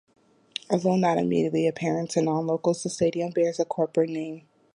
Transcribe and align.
Although 0.71 0.95
not 0.95 1.19
immediately 1.19 1.67
apparent 1.67 2.09
to 2.09 2.23
non-locals, 2.23 2.81
the 2.81 2.89
stadium 2.89 3.29
bears 3.33 3.59
a 3.59 3.65
corporate 3.65 4.09
name. 4.09 4.47